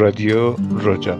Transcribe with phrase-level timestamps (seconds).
[0.00, 1.18] رادیو رجا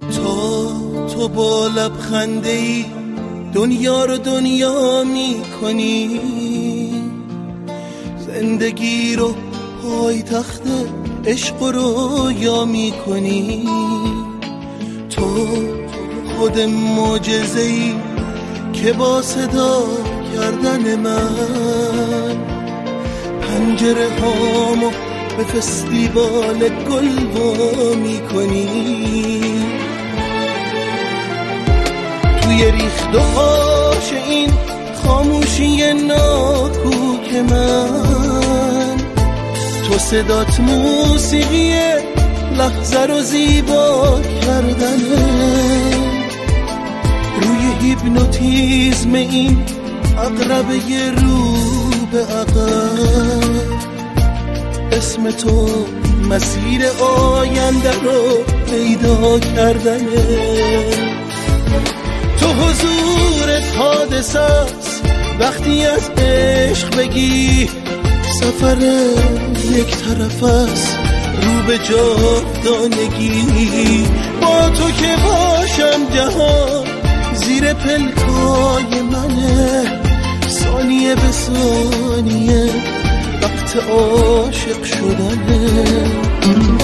[0.00, 0.68] تا
[1.14, 2.84] تو با لبخنده ای
[3.54, 6.20] دنیا رو دنیا می کنی
[8.18, 9.34] زندگی رو
[9.82, 10.62] پای تخت
[11.26, 13.68] عشق رو یا می کنی
[15.10, 15.46] تو
[16.36, 18.09] خود معجزه ای
[18.82, 19.82] که با صدا
[20.34, 22.36] کردن من.
[23.40, 24.90] پنجره هامو
[25.36, 27.08] به فستیوال گل
[27.96, 28.66] می کنی.
[32.42, 34.50] توی ریخت و خاش این
[35.04, 38.96] خاموشی ناکوک من.
[39.88, 41.74] تو صدات موسیقی
[42.58, 46.09] لحظه رو زیبا کردنه
[47.90, 49.64] هیپنوتیزم این
[50.18, 51.54] اقربه رو
[52.12, 53.40] به عقب.
[54.92, 55.68] اسم تو
[56.30, 60.26] مسیر آینده رو پیدا کردنه.
[62.40, 65.02] تو حضورت حادث است.
[65.40, 67.68] وقتی از عشق بگی
[68.40, 68.78] سفر
[69.70, 70.98] یک طرف است.
[71.42, 73.34] رو به جاودانگی.
[74.40, 76.79] با تو که باشم جهان
[77.44, 80.00] زیر پلکای منه.
[80.48, 82.70] ثانیه به ثانیه
[83.42, 86.79] وقت عاشق شدنه.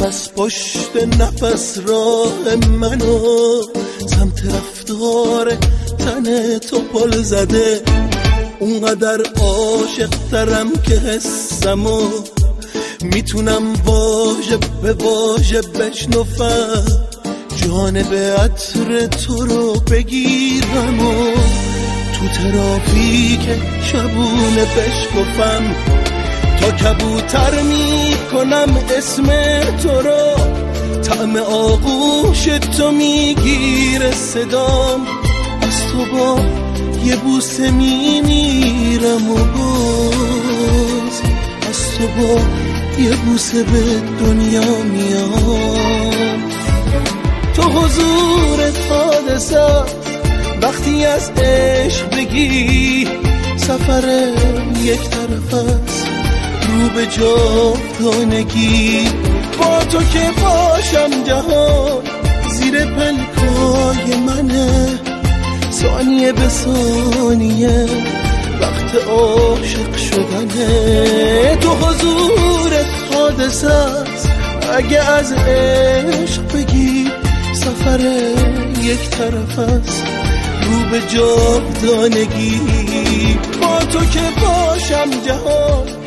[0.00, 3.62] نفس پشت نفس راه منو.
[4.06, 5.52] سمت رفتار
[5.98, 7.80] تن تو پل زده.
[8.60, 12.08] اونقدر عاشق ترم که حسمو.
[13.02, 16.84] می‌تونم واژه به واژه بشنفم
[17.56, 21.34] جانب عطر تو رو بگیرم و
[22.14, 23.48] تو ترافیک
[23.92, 25.74] شبونه بشکفم
[26.60, 29.26] تا کبوتر می‌کنم اسم
[29.82, 30.34] تو رو.
[31.02, 35.06] طعم آغوش تو می‌گیره صدام.
[35.62, 36.40] از تو با
[37.04, 41.20] یه بوسه میمیرم و باز
[41.68, 42.40] از تو با
[43.02, 43.80] یه بوسه به
[44.20, 46.42] دنیا میام
[47.54, 49.66] تو حضور حادثه
[50.62, 53.08] وقتی از عشق بگی
[53.56, 54.28] سفر
[54.82, 55.99] یک طرف است.
[56.70, 59.08] رو به جاودانگی.
[59.58, 62.02] با تو که باشم جهان
[62.50, 64.88] زیر پلکای منه.
[65.72, 67.86] ثانیه به ثانیه
[68.60, 71.56] وقت عاشق شدنه.
[71.60, 72.72] تو حضور
[73.12, 74.28] حادثه است.
[74.76, 77.10] اگه از عشق بگی
[77.54, 78.00] سفر
[78.82, 80.04] یک طرف است.
[80.62, 82.60] رو به جاودانگی.
[83.62, 85.99] با تو که باشم جهان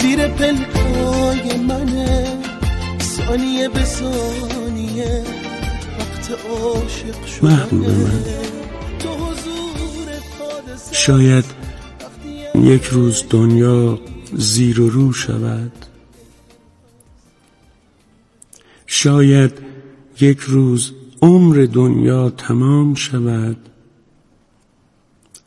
[0.00, 2.38] زیر پلکای منه
[3.00, 5.24] ثانیه به ثانیه
[5.98, 7.52] وقت عاشق شدنه.
[7.52, 8.24] محبوب من.
[10.92, 11.44] شاید
[12.54, 13.98] یک روز دنیا
[14.32, 15.72] زیر و رو شود.
[18.86, 19.52] شاید
[20.20, 20.92] یک روز
[21.22, 23.56] عمر دنیا تمام شود.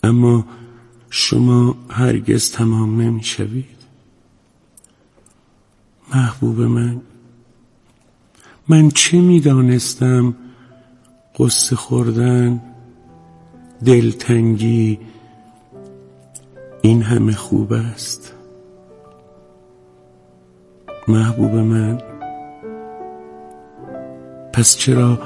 [0.03, 0.45] اما
[1.09, 3.80] شما هرگز تمام نمی شوید
[6.15, 7.01] محبوب من.
[8.67, 10.35] من چه می دانستم
[11.39, 12.61] قصه خوردن
[13.85, 14.99] دلتنگی
[16.81, 18.33] این همه خوب است.
[21.07, 22.01] محبوب من.
[24.53, 25.19] پس چرا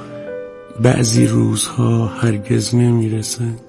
[0.82, 3.60] بعضی روزها هرگز نمی‌رسند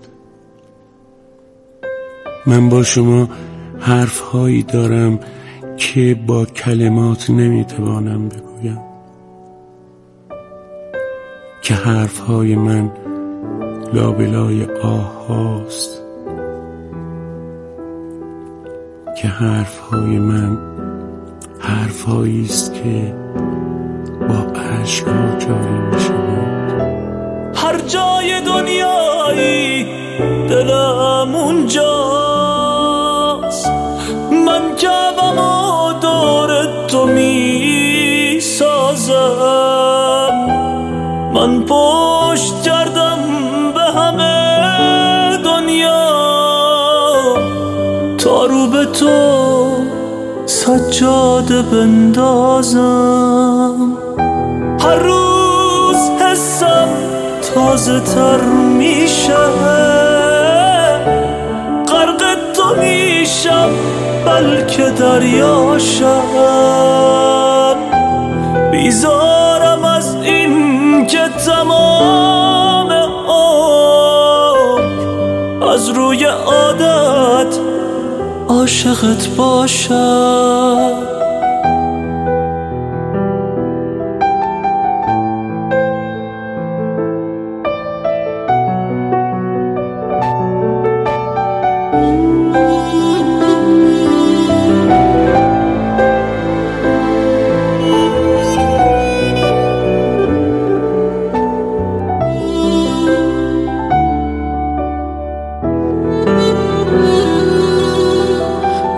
[2.45, 3.29] من با شما
[3.79, 5.19] حرفهایی دارم
[5.77, 8.79] که با کلمات نمی‌توانم بگویم.
[11.61, 12.91] که حرفهای من
[13.93, 16.01] لابلای آه هاست.
[19.21, 20.57] که حرفهای من
[21.59, 23.15] حرفهایی است که
[24.27, 26.27] با اشکها جاری می شود
[27.87, 29.85] جای دنیایی
[30.49, 31.86] دلم اونجاست
[50.97, 52.77] سجاده بندازم.
[54.79, 56.87] هر روز حسم
[57.53, 58.41] تازه تر
[58.77, 59.37] میشه.
[61.87, 63.69] غرق تو میشم
[64.25, 66.21] بلکه دریاشم.
[66.33, 67.26] بیزارم
[78.87, 80.96] عاشقت باشم.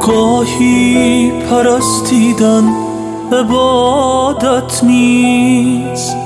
[0.09, 2.63] گاهی پرستیدن
[3.31, 6.17] عبادت نیست.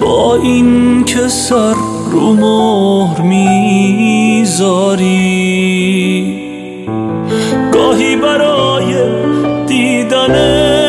[0.00, 1.74] با این که سر
[2.12, 4.56] رو مهر می‌ذاری.
[7.72, 8.94] گاهی برای
[9.66, 10.85] دیدن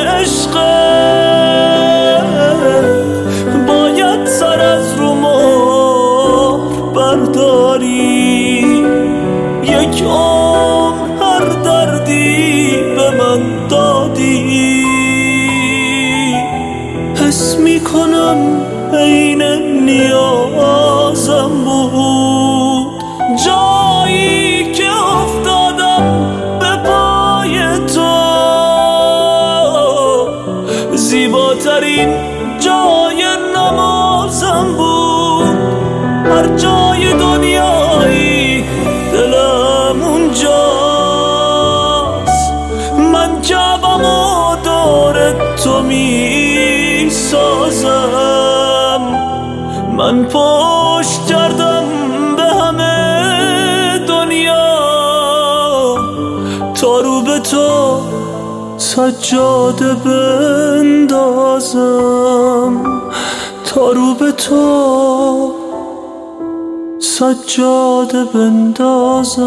[56.87, 58.01] تا رو به تو
[58.77, 61.11] سجاده بندازم.
[63.65, 65.53] تا رو به تو
[66.99, 69.43] سجاده بندازم.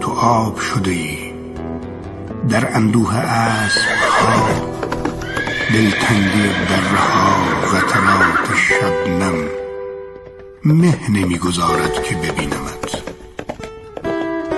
[0.00, 1.18] تو آب شده ای
[2.48, 3.80] در اندوه اسب
[5.74, 7.34] دلتنگی در ها
[7.66, 9.63] قطرات شبنم.
[10.66, 13.02] مه نمی‌گذارد که ببینمت.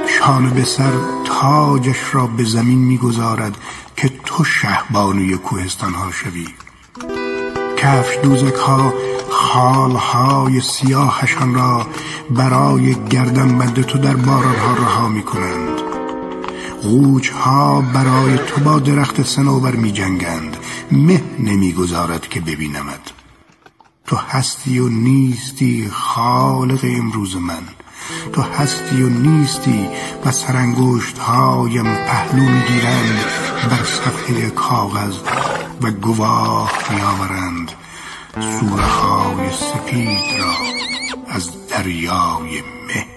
[0.09, 0.93] شانه به سر
[1.25, 3.57] تاجش را به زمین می‌گذارد
[3.97, 6.47] که تو شهبانوی کوهستان ها شوی.
[7.77, 8.95] کفش دوزک ها
[9.31, 11.87] خال های سیاهشان را
[12.31, 15.81] برای گردن بند تو در باران ها رها می کنند
[16.83, 20.57] قوچ ها برای تو با درخت سنوبر می جنگند
[20.93, 23.11] مه نمی گذارد که ببینمد
[24.07, 27.63] تو هستی و نیستی خالق امروز من.
[28.33, 29.89] تو هستی و نیستی
[30.25, 33.25] و سرانگشت هایم پهلو می‌گیرند
[33.71, 35.17] بر صفحه کاغذ
[35.83, 37.73] و گواه میآورند
[38.35, 40.53] سوره های سپید را
[41.29, 43.16] از دریای مه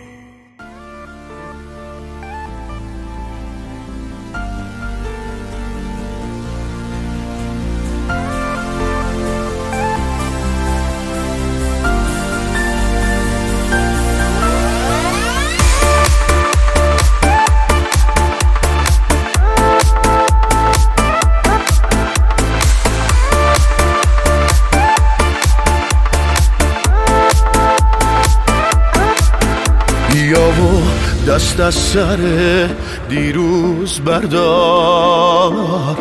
[31.93, 32.69] سر
[33.09, 35.97] دیروز بردار.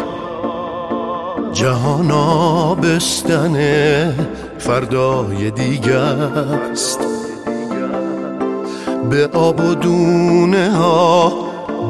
[1.52, 3.54] جهان آبستن
[4.58, 7.00] فردای دیگه است
[9.10, 11.32] به آب و دونه ها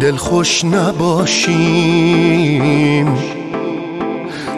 [0.00, 1.58] دلخوش نباشیم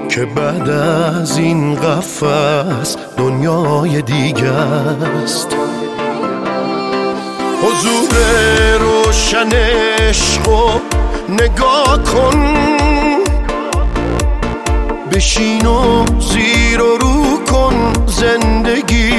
[0.09, 5.57] که بعد از این قفس دنیای دیگه است
[7.63, 10.71] حضور روشن عشق و
[11.29, 12.55] نگاه کن.
[15.13, 19.10] بشین و زیر و رو کن زندگی.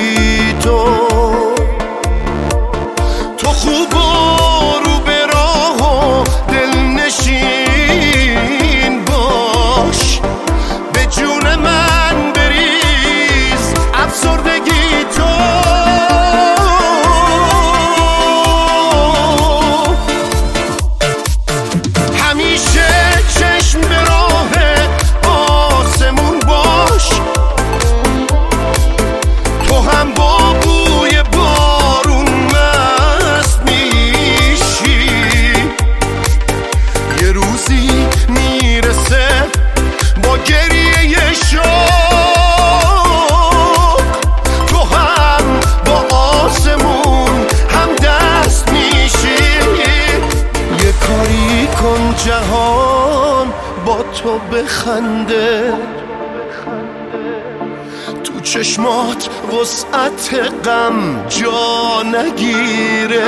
[60.65, 63.23] غم جا نگیره.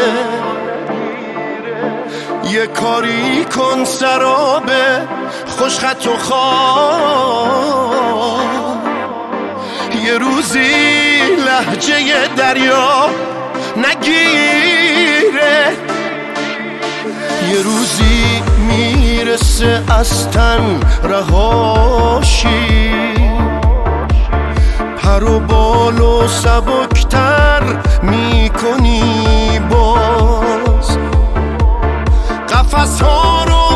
[2.52, 4.72] یه کاری کن سراب
[5.48, 7.24] خوشخط و خواه
[10.06, 13.10] یه روزی لحجه دریا
[13.78, 15.78] نگیره.
[17.52, 21.83] یه روزی می‌رسه از تن رهاشی
[25.13, 27.62] پر و بال و سبکتر
[28.03, 29.01] می‌کنی
[29.70, 30.98] باز.
[32.50, 33.73] قفص ها رو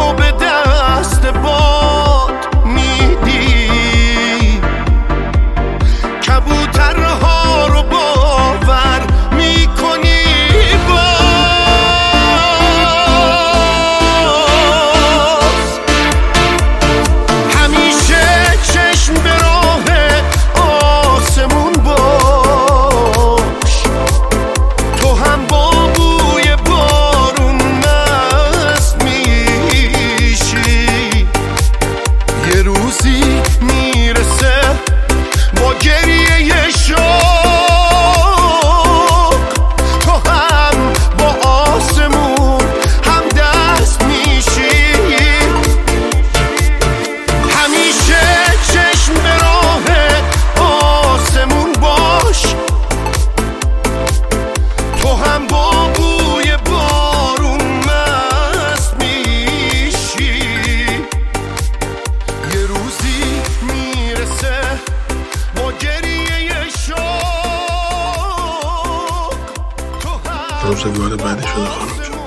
[70.83, 72.19] روزگار بعدی شده خانم جان.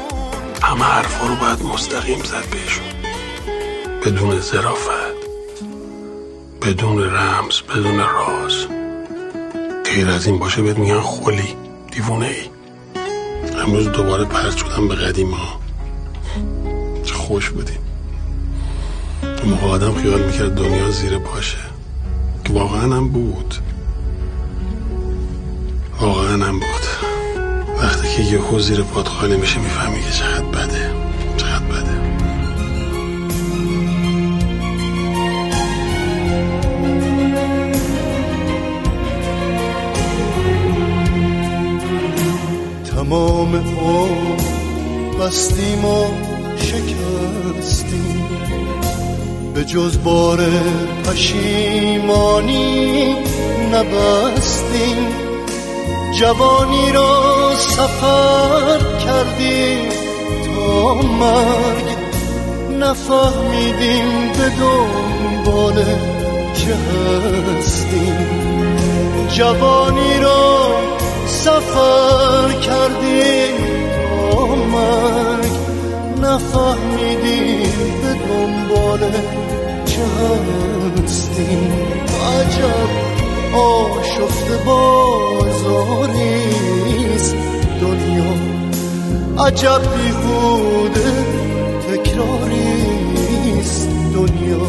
[0.62, 2.84] همه حرفا رو باید مستقیم زد بهشون.
[4.04, 4.90] بدون ظرافت
[6.62, 8.66] بدون رمز بدون راز.
[9.84, 11.56] غیر از این باشه بهت میگن خلی
[11.92, 12.50] دیوونه ای.
[13.62, 15.60] امروز دوباره پرد شدم به قدیم ها
[17.04, 17.78] چه خوش بودیم
[19.22, 21.58] اون موقع آدم خیال می‌کرد دنیا زیر باشه
[22.44, 23.54] که واقعا هم بود.
[26.00, 26.79] واقعا هم بود.
[28.16, 30.90] که یه زیر پاد خالی میشه می‌فهمی که چقدر بده.
[31.36, 32.00] چقدر بده.
[42.96, 44.40] تمام عمر
[45.20, 46.04] بستیم و
[46.56, 48.24] شکستیم.
[49.54, 50.40] به جز بار
[51.04, 52.66] پشیمانی
[53.72, 55.29] نبستیم.
[56.20, 59.88] جوانی را سفر کردیم
[60.46, 61.84] تا مرگ
[62.78, 65.84] نفهمیدیم به دنبال
[66.54, 66.74] چه
[67.56, 68.16] هستیم
[69.28, 70.70] جوانی را
[71.26, 73.56] سفر کردیم
[74.32, 75.52] تا مرگ
[76.22, 77.72] نفهمیدیم
[78.02, 79.10] به دنبال
[79.86, 80.02] چه
[81.02, 81.72] هستیم
[82.38, 83.19] عجب
[83.54, 85.66] آشفته بازاریست
[87.80, 88.30] دنیا
[89.46, 91.10] عجب بیهوده
[91.88, 93.88] تکراریست.
[94.14, 94.66] دنیا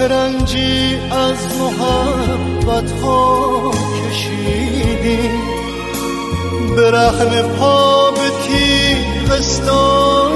[0.00, 5.40] چه رنجی از محبت ها کشیدیم
[6.76, 10.32] به رحم پا به تیغستان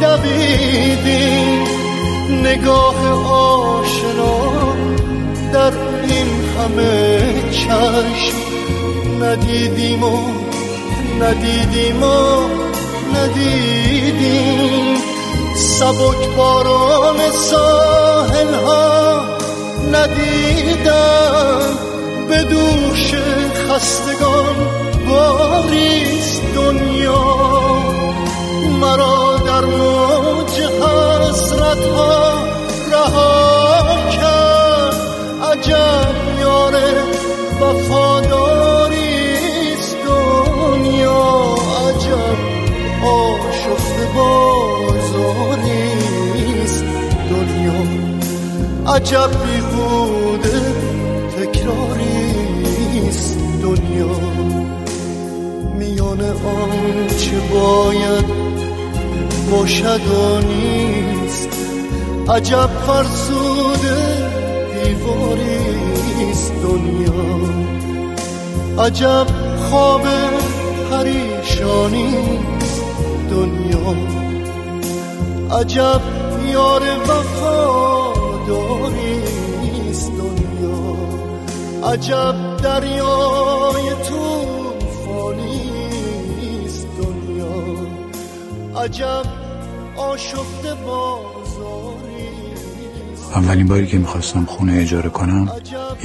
[0.00, 1.64] دویدیم
[2.42, 4.74] نگاه آشنا
[5.52, 5.72] در
[6.02, 8.36] این همه چشم
[9.22, 10.18] ندیدیم و
[11.20, 12.40] ندیدیم و
[13.14, 14.95] ندیدیم.
[15.78, 19.20] سبک باران ساحل ها
[19.92, 21.60] ندیدم
[22.28, 23.14] به دوش
[23.68, 24.56] خستگان
[25.08, 26.42] باریست
[48.88, 50.60] عجب بیهوده
[51.36, 52.78] تکراریست
[53.62, 54.16] دنیا.
[55.74, 58.24] میان آنچه باید
[59.50, 61.48] باشد و نیست.
[62.28, 63.96] عجب فرسوده
[64.84, 67.26] دیواریست دنیا.
[68.84, 69.26] عجب
[69.70, 70.02] خواب
[70.90, 72.84] پریشانیست
[73.30, 73.94] دنیا.
[75.60, 76.00] عجب
[76.52, 77.45] یار وفاداریست
[81.86, 85.36] عجب دریای توفانیست
[87.02, 87.54] دنیا.
[88.82, 89.22] عجب
[89.96, 92.06] آشفته بازاریست
[93.34, 95.50] اولین باری که می‌خواستم خونه اجاره کنم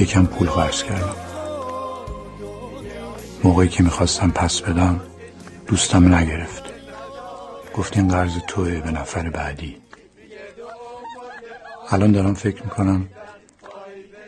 [0.00, 1.16] یکم پول قرض کردم.
[3.44, 5.00] موقعی که می‌خواستم پس بدم
[5.66, 6.62] دوستم نگرفت.
[7.74, 9.76] گفت این قرض توه به نفر بعدی.
[11.90, 13.08] الان دارم فکر می‌کنم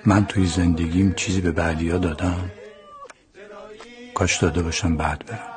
[0.07, 2.51] من توی زندگیم چیزی به بعدی ها دادم.
[4.15, 5.51] کاش داده باشم بعد برم.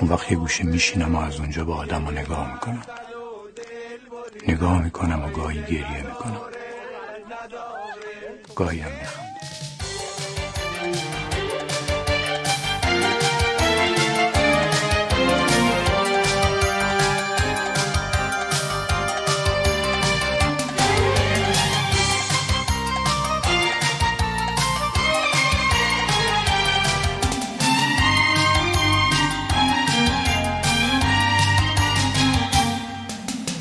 [0.00, 2.82] اون وقت یه گوشه میشینم و از اونجا به آدم نگاه می‌کنم.
[4.48, 6.40] نگاه می‌کنم و گاهی گریه می‌کنم.
[8.56, 9.21] گاهی هم می‌خوام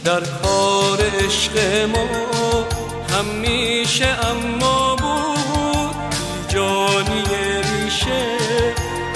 [0.06, 2.08] در کار عشق ما
[3.18, 5.96] همیشه اما بود.
[6.48, 7.24] جانی
[7.64, 8.26] ریشه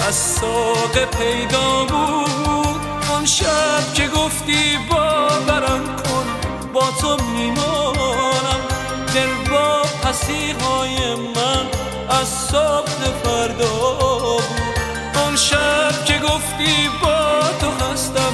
[0.07, 2.81] از ساق پیدا بود.
[3.15, 6.25] آن شب که گفتی باورم کن
[6.73, 8.61] با تو میمانم.
[9.15, 11.65] دل با پسی های من
[12.21, 14.43] از صبح فردا بود.
[15.27, 18.33] آن شب که گفتی با تو هستم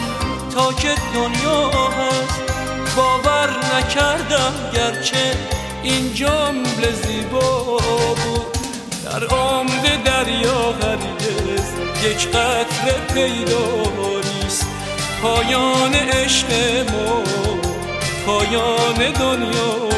[0.55, 2.20] تا که دنیا هست
[3.91, 5.33] نکردم گرچه
[5.83, 7.77] این جمله زیبا
[8.15, 8.57] بود.
[9.05, 11.65] در عمد دریا هرگز
[12.03, 13.83] یک قطره پیدا
[14.43, 14.67] نیست.
[15.21, 16.47] پایان عشق
[16.93, 17.23] ما
[18.25, 19.89] پایان دنیا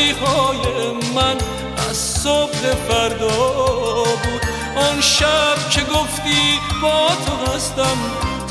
[0.00, 1.36] های من
[1.90, 3.28] از صبح فردا
[4.04, 4.42] بود.
[4.76, 7.96] آن شب که گفتی با تو هستم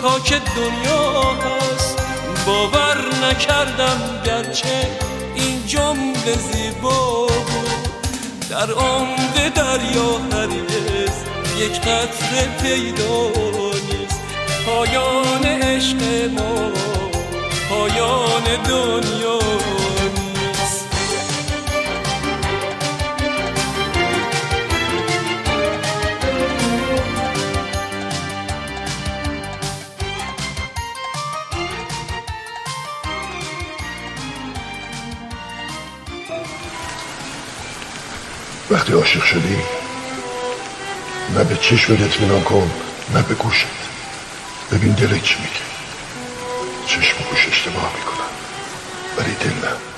[0.02, 1.98] تا که دنیا هست.
[2.46, 4.88] باور نکردم گرچه
[5.36, 8.50] این جمله زیبا بود.
[8.50, 11.16] در عمق دریا هرگز
[11.60, 13.28] یک قطره پیدا
[13.90, 14.22] نیست.
[14.66, 16.02] پایان عشق
[16.38, 16.72] ما
[17.70, 19.40] پایان دنیا
[38.72, 39.58] وقتی عاشق شدی
[41.36, 42.72] نه به چشمت اطمینان کن
[43.14, 43.68] نه به گوشت.
[44.72, 45.66] ببین دلت چی میگه.
[46.88, 48.30] چشم و گوش اشتباه می‌کنن
[49.18, 49.91] برای دلم اون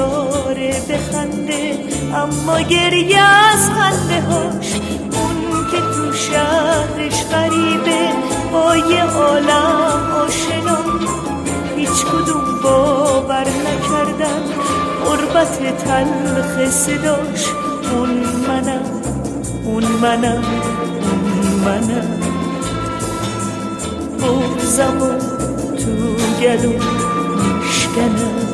[0.00, 1.78] ناچاره بخنده
[2.14, 4.74] اما گریه از خنده هاش.
[5.12, 8.08] اون که تو شهرش غریبه
[8.52, 10.78] با یه عالم آشنا.
[11.76, 14.42] هیچ کدوم باور نکردن
[15.04, 17.46] غربت تلخ صداش.
[17.92, 18.10] اون
[18.48, 18.82] منم
[19.64, 20.44] اون منم
[21.02, 22.20] اون منم.
[24.18, 25.08] بغزم و
[25.76, 25.92] تو
[26.40, 26.72] گلو
[27.58, 28.49] میشکنم.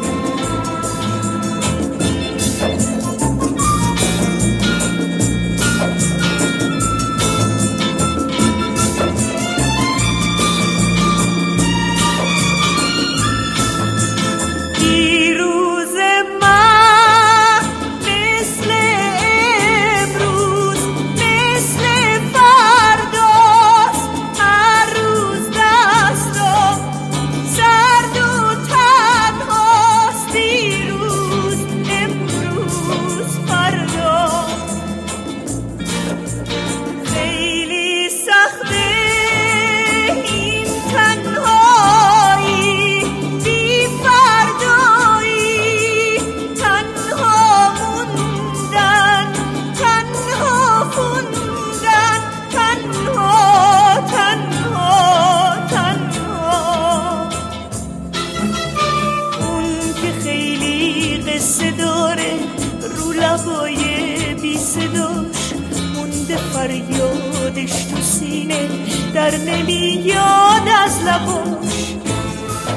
[69.27, 71.95] در نمیاد از لباش.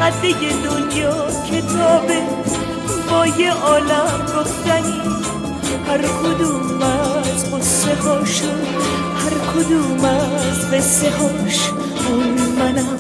[0.01, 0.33] قده
[0.63, 2.21] دنیا کتابه
[3.11, 5.01] با یه عالم گفتنی.
[5.87, 8.45] هر کدوم از قصه هاشو
[9.15, 11.69] هر کدوم از قصه هاش.
[12.09, 12.99] اون منم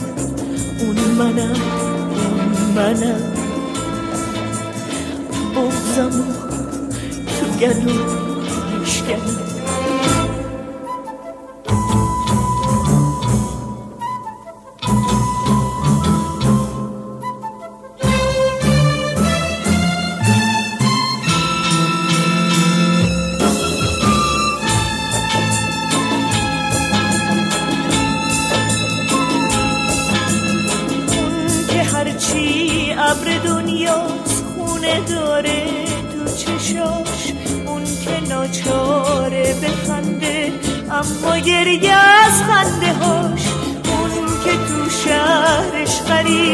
[0.79, 1.61] اون منم
[2.09, 3.33] اون منم.
[5.55, 6.23] بغزم
[7.39, 7.93] تو گلو
[8.79, 9.48] میشکنم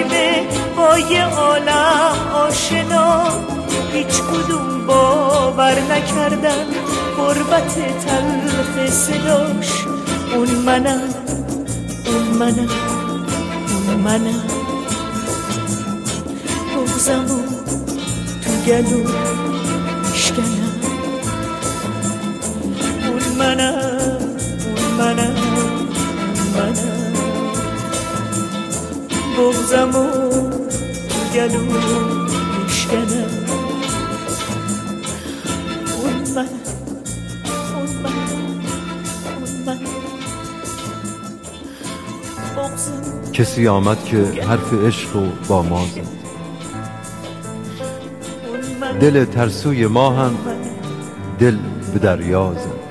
[0.09, 3.23] غریبه با یه عالم آشنا
[3.93, 6.65] هیچ کدوم باور نکردن
[7.17, 9.85] غربت تلخ صداش.
[10.35, 11.01] اون منم
[12.05, 12.69] اون منم
[13.87, 14.43] اون منم.
[16.75, 17.41] بغزم و
[18.41, 19.03] تو گلو
[20.11, 20.75] میشکنم
[23.07, 24.17] اون منم
[24.65, 27.04] اون منم اون منم.
[29.37, 30.05] بغزم و
[31.09, 31.61] تو گلو
[32.63, 33.31] میشکنم
[35.97, 36.47] اون منم
[37.75, 38.55] اون منم
[39.37, 39.79] اون منم
[42.57, 43.31] بغزم.
[43.33, 44.17] کسی آمد که
[44.47, 46.15] حرف عشق و با ما زد.
[48.99, 50.35] دل ترسوی ما هم
[51.39, 51.57] دل
[51.93, 52.85] به دریا زد.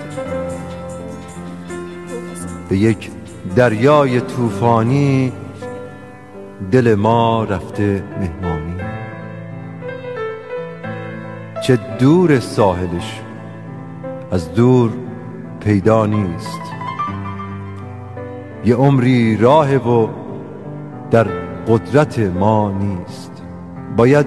[2.69, 3.11] به یک
[3.57, 5.33] دریای طوفانی
[6.71, 8.75] دل ما رفته مهمانی.
[11.63, 13.21] چه دور ساحلش
[14.31, 14.91] از دور
[15.61, 16.61] پیدا نیست.
[18.65, 20.09] یه عمری راه و
[21.11, 21.27] در
[21.69, 23.43] قدرت ما نیست.
[23.97, 24.27] باید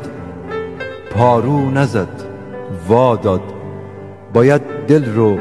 [1.11, 2.23] پارو نزد
[2.87, 3.43] وا داد.
[4.33, 5.37] باید دل رو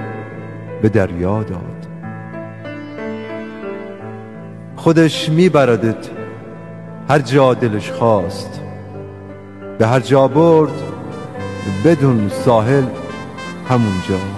[0.82, 1.86] به دریا داد.
[4.76, 6.15] خودش میبردت
[7.08, 8.60] هر جا دلش خواست
[9.78, 10.82] به هر جا برد
[11.84, 12.84] بدون ساحل
[13.68, 14.35] همونجاست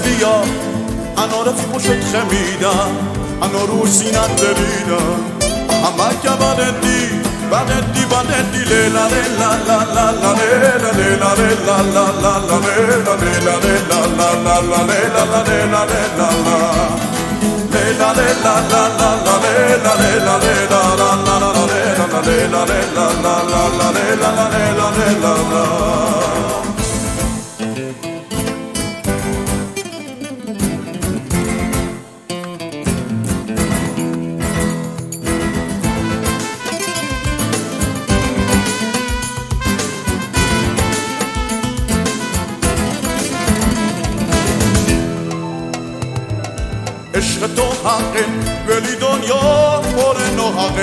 [0.00, 0.42] ناصریا
[1.16, 2.90] انا رفی خوشت خمیدم
[3.42, 5.20] انا رو سینت بریدم
[5.84, 7.08] همه که بر دی
[7.50, 13.54] بندی بندی لیلا لیلا لا لا لا لیلا لیلا لیلا لا لا لا لیلا لیلا
[13.64, 16.60] لیلا لا لا لا لیلا لا لیلا لیلا لا
[24.20, 24.86] la la
[25.22, 26.59] la la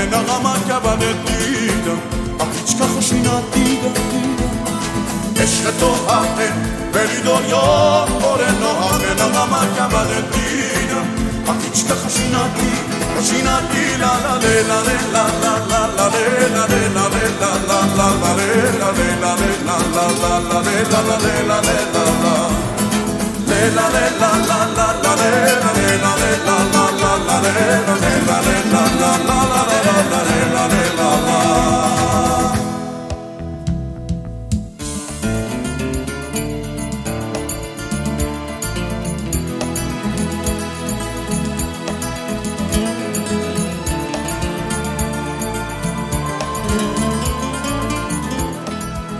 [0.01, 1.95] ένα γαμάκια βανετίδα
[2.41, 3.91] Απίτς κάχος είναι αντίδα
[5.43, 6.55] Εσχετό χαμεν
[6.93, 7.65] περιδοριό
[8.31, 10.99] Ωραινό χαμεν ένα γαμάκια βανετίδα
[11.49, 12.97] Απίτς κάχος είναι αντίδα
[13.27, 17.25] Συναντή λα λα λε λα λε λα λα λα λα λε λα λε λα λε
[17.41, 20.59] λα λα λα λα λε λα λε λα λε λα λα λα λα
[20.91, 21.01] λα
[21.47, 21.57] λα
[21.93, 22.66] λα λα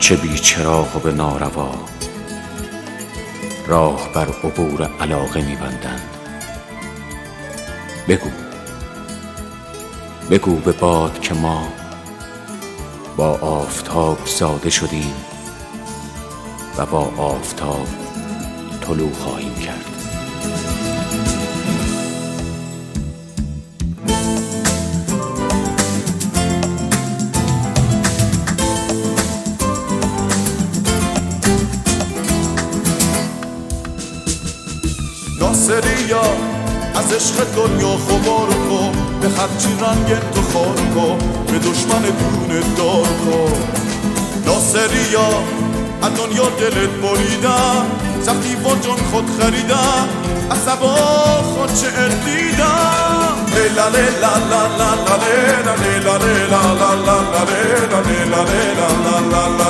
[0.07, 1.96] چه بی چراغ و به ناروا.
[3.67, 6.09] راه بر عبور علاقه میبندند.
[8.07, 8.29] بگو.
[10.31, 11.67] بگو به باد که ما
[13.17, 15.13] با آفتاب زاده شدیم
[16.77, 17.87] و با آفتاب
[18.81, 19.46] طلوع خواهیم.
[37.07, 38.91] از عشق دنیا خبار کن
[39.21, 41.17] به خرچی رنگ تو خار کن
[41.47, 43.53] به دشمن دون دار کن
[44.45, 45.29] ناصریا
[46.01, 47.85] از دنیا دلت بریدم
[48.21, 50.07] زخمی با جان خود خریدم
[50.65, 50.95] سبا
[51.43, 51.87] خود چه
[52.25, 59.19] دیدم لیلا لا لا لا لیلا لیلا لیلا لا لا لا لیلا لیلا لیلا لا
[59.19, 59.67] لا لا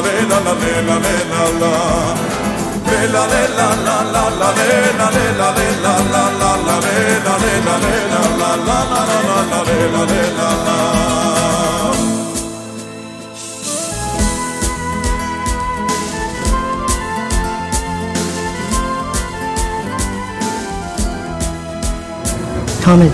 [9.63, 10.98] لیلا لیلا لا
[22.86, 23.10] کامل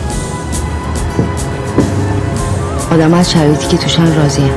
[2.92, 4.52] آدم از شرایطی که توشن راضی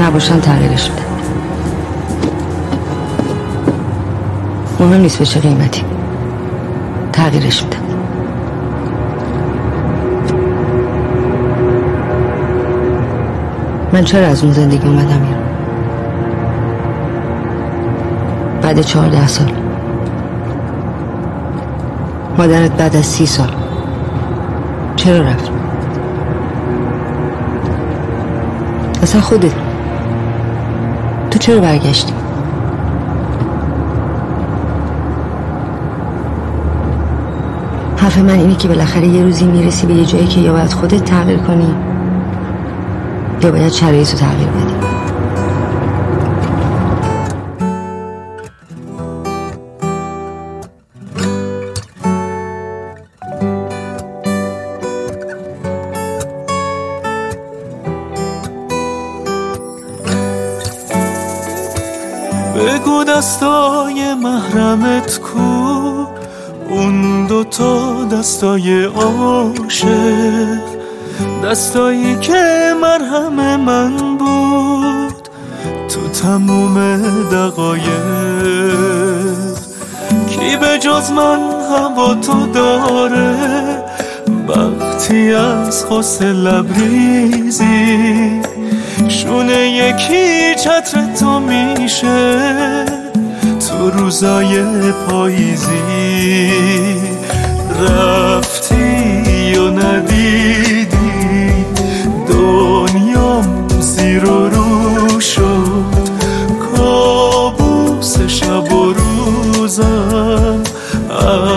[0.00, 1.02] نباشن تغییرش بده.
[4.80, 5.84] مهم نیست به چه قیمتی.
[7.12, 7.73] تغییرش میدم
[13.94, 15.44] من چرا از اون زندگی اومدم ایران
[18.62, 19.52] بعد چهارده سال.
[22.38, 23.50] مادرت بعد از سی سال.
[24.96, 25.50] چرا رفت؟
[29.02, 29.52] اصلا خودت.
[31.30, 32.12] تو چرا برگشتی؟
[37.96, 41.04] حرف من اینه که بالاخره یه روزی می‌رسی به یه جایی که یا باید خودت
[41.04, 41.74] تغییر کنی
[43.44, 44.74] یا باید شرایط رو تغییر بدی.
[62.56, 65.40] بگو دستای محرمت کو.
[66.68, 70.73] اون دوتا دستای عاشق.
[71.44, 75.28] دستایی که مرهم من بود
[75.88, 76.96] تو تموم
[77.32, 77.84] دقایق.
[80.28, 83.34] کی به جز من هوا تو داره؟
[84.48, 87.62] وقتی از خسته لبریزی
[89.08, 92.38] شونه یکی چتر تو میشه.
[93.42, 94.62] تو روزای
[95.08, 95.82] پاییزی.
[97.80, 98.33] رفتی
[104.14, 105.94] زیر و رو شد.
[106.76, 110.62] کابوس شب و روزم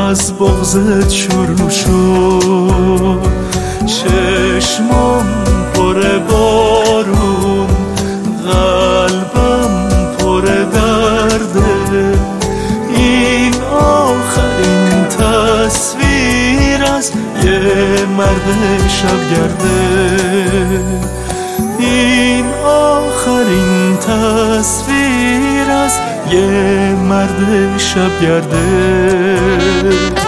[0.10, 3.20] از بغزت شروع شد.
[3.86, 5.26] چشمام
[5.74, 7.68] پر بارون
[8.46, 9.90] قلبم
[10.20, 12.20] پر درده.
[12.96, 17.12] این آخرین تصویر از
[17.44, 19.78] یه مرد شبگرده
[21.80, 26.00] این آخرین تصویر از
[26.32, 29.38] یه مرد شبگرده
[30.16, 30.27] تو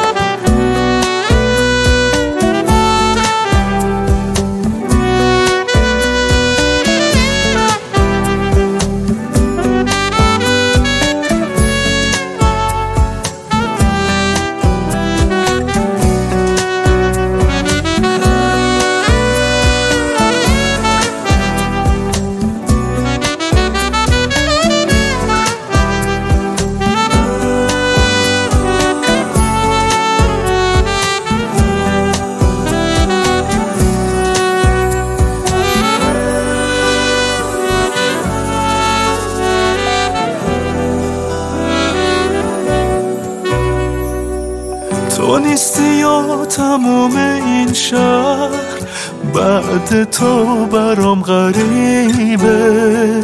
[50.19, 53.21] تو برام غریبه.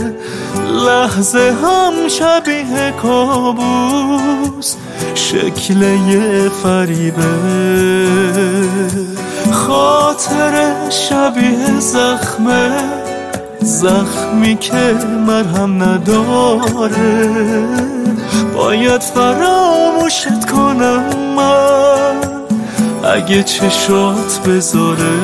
[0.88, 4.75] لحظه هم شبیه کابوس
[5.15, 7.36] شکل یه فریبه.
[9.51, 12.71] خاطر شبیه زخمه
[13.62, 14.95] زخمی که
[15.27, 17.29] مرهم نداره.
[18.53, 21.03] باید فراموشت کنم
[21.36, 22.15] من
[23.03, 25.15] اگه چشات بذاره.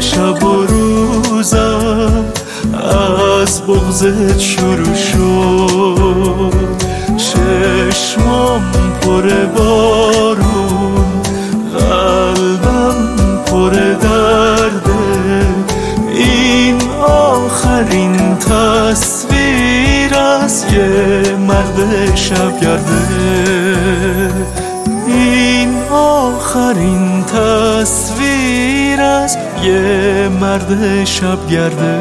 [0.00, 2.24] شب و روزم
[3.44, 6.54] از بغزت شروع شد.
[7.16, 8.62] چشمام
[9.02, 9.22] پر
[9.56, 11.04] بارون
[11.78, 12.96] قلبم
[13.46, 15.46] پر درده
[16.14, 16.76] این
[17.08, 22.89] آخرین تصویر از یه مرد شبگرده
[29.62, 31.98] یه مرد شبگرده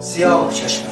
[0.00, 0.86] سیاه چشمم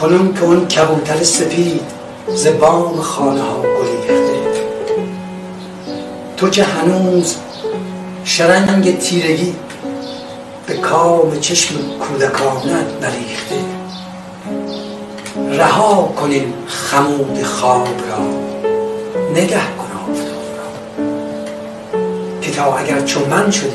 [0.00, 1.80] کنون که اون کبوتر سپید
[2.28, 4.38] ز بام خانه ها گریخته
[6.36, 7.36] تو که هنوز
[8.24, 9.54] شرنگ تیرگی
[10.66, 13.54] به کام چشم کودکانت نریخته.
[15.50, 18.18] رها کنیم خمود خواب را.
[19.34, 19.77] نگه
[22.58, 23.70] که اگر چون من شدی.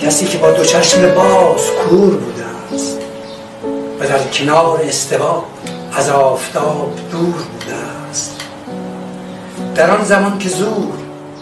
[0.00, 2.44] کسی که با دو چشم باز کور بوده
[2.74, 2.98] است
[4.00, 5.44] و در کنار استوا
[5.96, 7.74] از آفتاب دور بوده
[8.10, 8.40] است.
[9.74, 10.92] در آن زمان که زور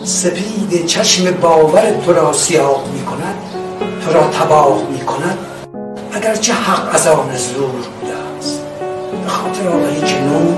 [0.04, 3.34] سپید چشم باور تو را سیاه می کند
[4.04, 5.38] تو را تباه می کند
[6.12, 8.60] اگرچه حق از آن زور بوده است.
[9.24, 10.51] به خاطر آقایی که نور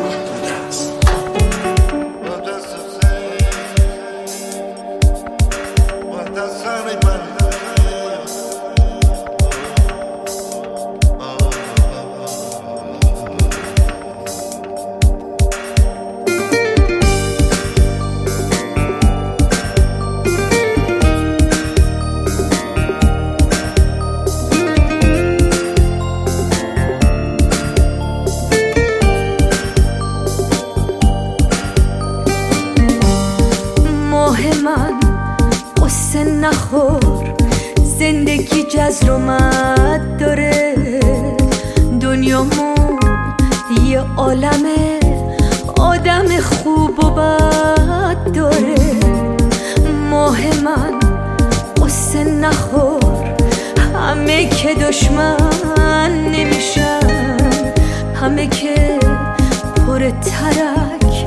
[46.05, 48.75] آدم خوب و بد داره.
[50.11, 51.01] ماه من
[51.83, 53.35] قصه نخور.
[53.95, 57.01] همه که دشمن نمیشن.
[58.21, 58.99] همه که
[59.87, 61.27] پر ترک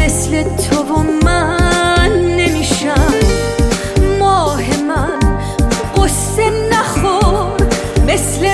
[0.00, 3.14] مثل تو و من نمیشن.
[4.20, 5.18] ماه من
[5.96, 7.66] قصه نخور.
[8.08, 8.53] مثل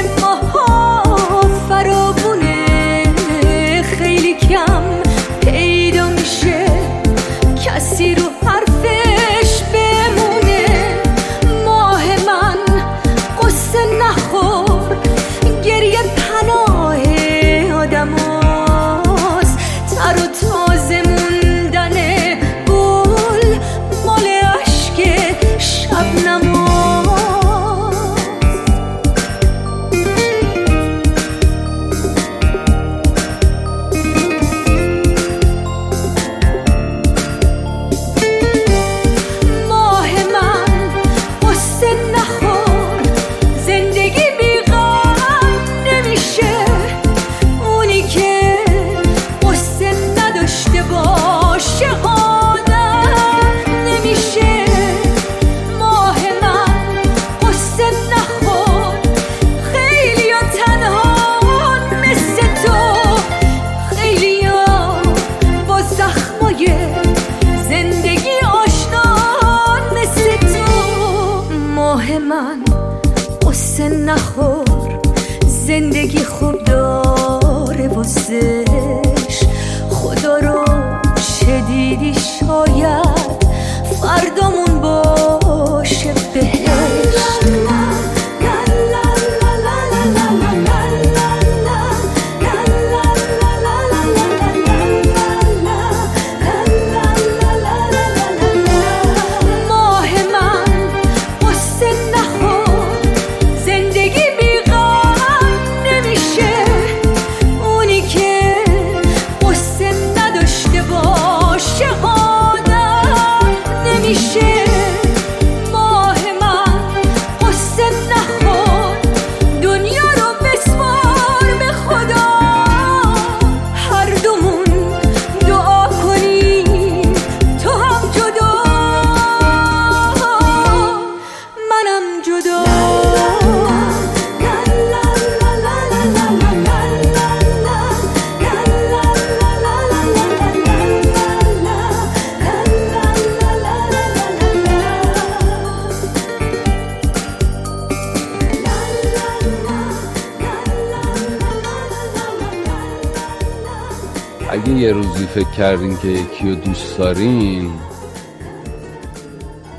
[154.93, 157.71] روزی فکر کردین که یکی رو دوست دارین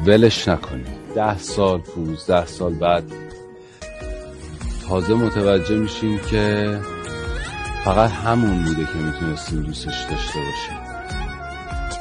[0.05, 0.85] ولش نکنین.
[1.15, 3.03] ده سال پونزده سال بعد
[4.89, 6.77] تازه متوجه میشین که
[7.85, 10.77] فقط همون بوده که می‌تونستین دوستش داشته باشین.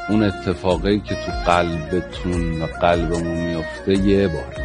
[0.09, 4.57] اون اتفاقی که تو قلبتون و قلبمون میفته یه بار.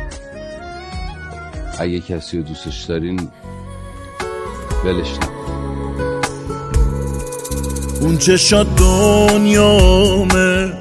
[1.79, 3.29] اگه کسی رو دوستش دارین
[4.85, 5.34] ولش نکنین
[8.05, 10.71] اون چشات دنیامه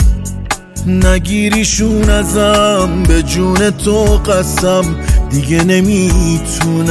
[0.87, 4.85] نگیریشون ازم به جون تو قسم.
[5.31, 6.91] دیگه نمی‌تونم.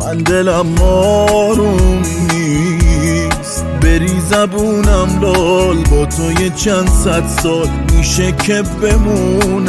[0.00, 3.64] من دلم آروم نیست.
[3.82, 9.68] بری زبونم لال با تو یه چند صد سال میشه که بمونم.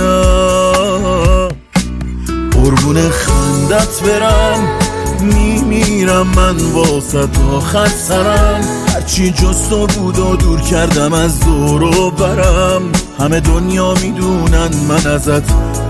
[2.51, 4.84] قربون خندت برم.
[5.21, 8.61] میمیرم من واسه آخر سرم.
[8.93, 12.81] هرچی جز تو بود و دور کردم از دور و برم.
[13.19, 15.43] همه دنیا می‌دونن من ازت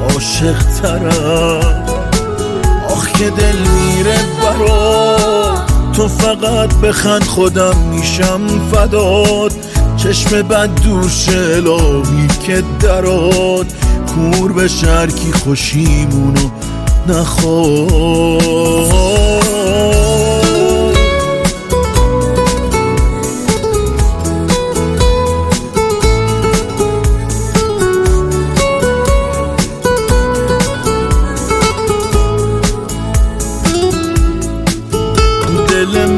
[0.09, 1.85] عاشق ترم.
[2.89, 5.15] آخ که دل میره برا.
[5.93, 9.53] تو فقط بخند خودم میشم فداد
[9.97, 13.73] چشم بد دور شه الهی که دراد
[14.15, 16.49] کور به شرکی خوشیمونو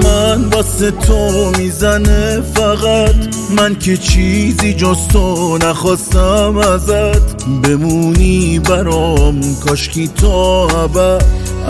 [0.03, 3.15] من واسه تو می‌زنه فقط.
[3.57, 7.36] من که چیزی جز تو نخواستم ازت.
[7.47, 11.23] بمونی برام کاشکی تو ابد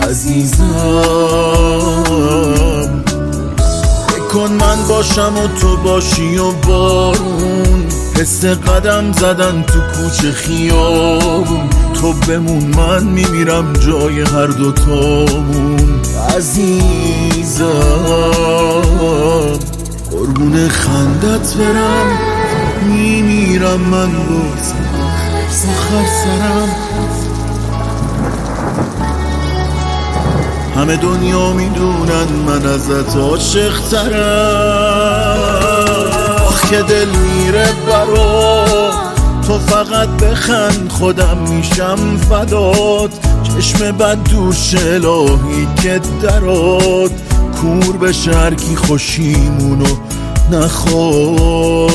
[0.08, 0.64] عزیزم.
[4.32, 7.84] کن من باشم و تو باشی و بارون.
[8.20, 11.68] حس قدم زدن تو کوچه خیابون.
[12.00, 16.00] تو بمون من میمیرم جای هر دوتامون.
[16.36, 17.64] عزیزم
[20.10, 22.18] قربون خندت برم.
[22.88, 24.72] میمیرم من باز
[25.48, 26.68] آخر سرم؟
[30.76, 35.38] همه دنیا می‌دونن من ازت عاشق ترم
[36.46, 38.64] آخ که دل میره برا.
[39.46, 43.10] تو فقط بخند خودم میشم فداد
[43.42, 47.12] چشم بد دور شه الهی که دراد
[47.60, 49.96] کور به شرکی خوشیمونو
[50.52, 51.88] نخواد.